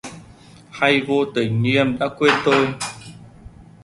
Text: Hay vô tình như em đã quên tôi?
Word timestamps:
Hay 0.71 1.01
vô 1.07 1.25
tình 1.35 1.61
như 1.61 1.75
em 1.77 1.97
đã 1.99 2.07
quên 2.17 2.31
tôi? 2.45 2.73